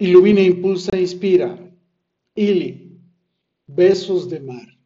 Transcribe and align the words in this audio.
Ilumina, 0.00 0.40
impulsa, 0.40 0.96
inspira. 0.96 1.58
Ili, 2.36 3.00
besos 3.66 4.28
de 4.30 4.38
mar. 4.38 4.78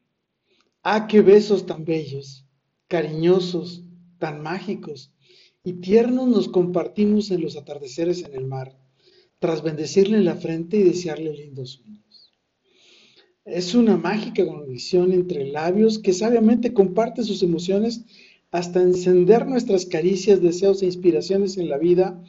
Ah, 0.82 1.06
qué 1.06 1.20
besos 1.20 1.66
tan 1.66 1.84
bellos, 1.84 2.46
cariñosos, 2.88 3.84
tan 4.18 4.42
mágicos 4.42 5.12
y 5.62 5.74
tiernos 5.74 6.28
nos 6.28 6.48
compartimos 6.48 7.30
en 7.30 7.42
los 7.42 7.56
atardeceres 7.58 8.24
en 8.24 8.34
el 8.34 8.46
mar, 8.46 8.78
tras 9.38 9.62
bendecirle 9.62 10.16
en 10.16 10.24
la 10.24 10.36
frente 10.36 10.78
y 10.78 10.82
desearle 10.82 11.32
lindos 11.34 11.72
sueños. 11.72 12.32
Es 13.44 13.74
una 13.74 13.98
mágica 13.98 14.46
conexión 14.46 15.12
entre 15.12 15.44
labios 15.46 15.98
que 15.98 16.14
sabiamente 16.14 16.72
comparte 16.72 17.22
sus 17.22 17.42
emociones 17.42 18.04
hasta 18.50 18.80
encender 18.80 19.46
nuestras 19.46 19.84
caricias, 19.86 20.40
deseos 20.40 20.82
e 20.82 20.86
inspiraciones 20.86 21.58
en 21.58 21.68
la 21.68 21.78
vida 21.78 22.22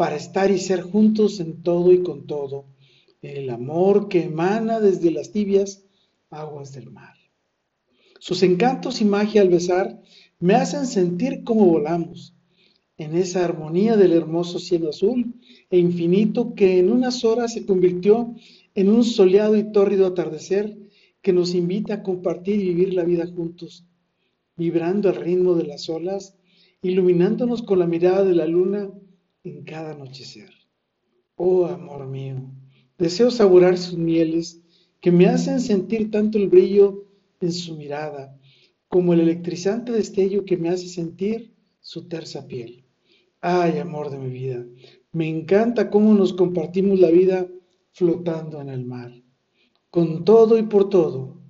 para 0.00 0.16
estar 0.16 0.50
y 0.50 0.58
ser 0.58 0.80
juntos 0.80 1.40
en 1.40 1.62
todo 1.62 1.92
y 1.92 2.02
con 2.02 2.26
todo, 2.26 2.64
el 3.20 3.50
amor 3.50 4.08
que 4.08 4.22
emana 4.22 4.80
desde 4.80 5.10
las 5.10 5.30
tibias 5.30 5.84
aguas 6.30 6.72
del 6.72 6.90
mar. 6.90 7.16
Sus 8.18 8.42
encantos 8.42 9.02
y 9.02 9.04
magia 9.04 9.42
al 9.42 9.50
besar 9.50 10.00
me 10.38 10.54
hacen 10.54 10.86
sentir 10.86 11.44
como 11.44 11.66
volamos, 11.66 12.34
en 12.96 13.14
esa 13.14 13.44
armonía 13.44 13.98
del 13.98 14.14
hermoso 14.14 14.58
cielo 14.58 14.88
azul 14.88 15.34
e 15.68 15.76
infinito 15.76 16.54
que 16.54 16.78
en 16.78 16.90
unas 16.90 17.22
horas 17.22 17.52
se 17.52 17.66
convirtió 17.66 18.34
en 18.74 18.88
un 18.88 19.04
soleado 19.04 19.54
y 19.54 19.70
tórrido 19.70 20.06
atardecer 20.06 20.78
que 21.20 21.34
nos 21.34 21.54
invita 21.54 21.92
a 21.92 22.02
compartir 22.02 22.58
y 22.58 22.68
vivir 22.68 22.94
la 22.94 23.04
vida 23.04 23.26
juntos, 23.26 23.84
vibrando 24.56 25.10
al 25.10 25.16
ritmo 25.16 25.56
de 25.56 25.66
las 25.66 25.90
olas, 25.90 26.38
iluminándonos 26.80 27.60
con 27.60 27.78
la 27.78 27.86
mirada 27.86 28.24
de 28.24 28.34
la 28.34 28.46
luna 28.46 28.90
en 29.44 29.64
cada 29.64 29.92
anochecer. 29.92 30.50
Oh 31.36 31.66
amor 31.66 32.06
mío, 32.06 32.36
deseo 32.98 33.30
saborar 33.30 33.78
sus 33.78 33.96
mieles 33.96 34.60
que 35.00 35.10
me 35.10 35.26
hacen 35.26 35.60
sentir 35.60 36.10
tanto 36.10 36.38
el 36.38 36.48
brillo 36.48 37.06
en 37.40 37.52
su 37.52 37.76
mirada 37.76 38.38
como 38.88 39.14
el 39.14 39.20
electrizante 39.20 39.92
destello 39.92 40.44
que 40.44 40.56
me 40.56 40.68
hace 40.68 40.88
sentir 40.88 41.54
su 41.80 42.08
tersa 42.08 42.46
piel. 42.46 42.84
Ay, 43.40 43.78
amor 43.78 44.10
de 44.10 44.18
mi 44.18 44.30
vida, 44.30 44.66
me 45.12 45.28
encanta 45.28 45.90
cómo 45.90 46.12
nos 46.14 46.32
compartimos 46.32 47.00
la 47.00 47.10
vida 47.10 47.48
flotando 47.92 48.60
en 48.60 48.68
el 48.68 48.84
mar. 48.84 49.12
Con 49.90 50.24
todo 50.24 50.58
y 50.58 50.64
por 50.64 50.90
todo, 50.90 51.40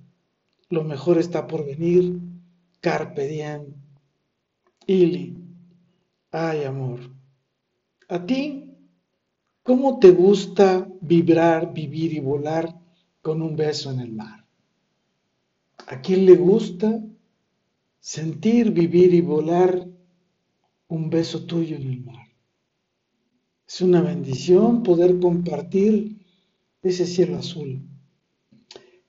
lo 0.69 0.83
mejor 0.83 1.17
está 1.17 1.47
por 1.47 1.65
venir. 1.65 2.19
Carpe 2.79 3.27
diem. 3.27 3.73
Ili. 4.87 5.37
Ay, 6.31 6.63
amor. 6.63 7.20
¿A 8.11 8.25
ti 8.25 8.75
cómo 9.63 9.97
te 9.99 10.11
gusta 10.11 10.85
vibrar, 10.99 11.73
vivir 11.73 12.11
y 12.11 12.19
volar 12.19 12.77
con 13.21 13.41
un 13.41 13.55
beso 13.55 13.89
en 13.89 14.01
el 14.01 14.11
mar? 14.11 14.45
¿A 15.87 16.01
quién 16.01 16.25
le 16.25 16.35
gusta 16.35 17.01
sentir, 18.01 18.71
vivir 18.71 19.13
y 19.13 19.21
volar 19.21 19.87
un 20.89 21.09
beso 21.09 21.45
tuyo 21.45 21.77
en 21.77 21.83
el 21.83 22.01
mar? 22.01 22.27
Es 23.65 23.79
una 23.79 24.01
bendición 24.01 24.83
poder 24.83 25.17
compartir 25.17 26.17
ese 26.83 27.05
cielo 27.05 27.37
azul, 27.37 27.81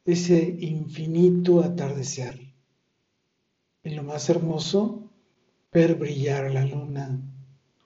ese 0.05 0.59
infinito 0.61 1.61
atardecer. 1.61 2.39
Y 3.83 3.91
lo 3.97 4.05
más 4.05 4.31
hermoso, 4.31 5.11
ver 5.73 5.97
brillar 5.97 6.53
la 6.53 6.65
luna 6.65 7.21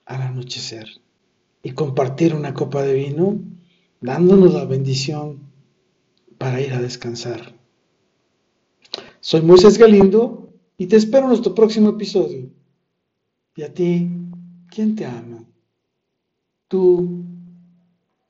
al 0.05 0.21
anochecer 0.21 0.87
y 1.63 1.71
compartir 1.71 2.33
una 2.33 2.53
copa 2.53 2.83
de 2.83 2.93
vino, 2.93 3.39
dándonos 4.01 4.53
la 4.53 4.65
bendición 4.65 5.39
para 6.37 6.61
ir 6.61 6.73
a 6.73 6.81
descansar. 6.81 7.55
Soy 9.19 9.41
Moisés 9.41 9.77
Galindo 9.77 10.53
y 10.77 10.85
te 10.85 10.95
espero 10.95 11.23
en 11.23 11.29
nuestro 11.29 11.53
próximo 11.55 11.89
episodio. 11.89 12.49
¿Y 13.55 13.63
a 13.63 13.73
ti, 13.73 14.09
quién 14.69 14.95
te 14.95 15.05
ama? 15.05 15.43
¿Tú 16.67 17.23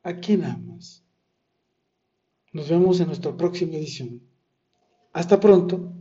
a 0.04 0.14
quién 0.14 0.46
amas? 0.46 1.04
Nos 2.54 2.70
vemos 2.70 3.00
en 3.00 3.08
nuestra 3.08 3.36
próxima 3.36 3.74
edición. 3.74 4.22
Hasta 5.12 5.40
pronto. 5.40 5.92